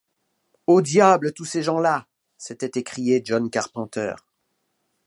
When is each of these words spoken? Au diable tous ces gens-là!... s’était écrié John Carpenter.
Au 0.65 0.81
diable 0.81 1.31
tous 1.31 1.45
ces 1.45 1.61
gens-là!... 1.61 2.07
s’était 2.35 2.79
écrié 2.79 3.21
John 3.23 3.51
Carpenter. 3.51 4.15